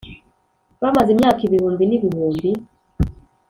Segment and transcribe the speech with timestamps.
[0.81, 2.49] bamaze imyaka ibihumbi n’ibihumbi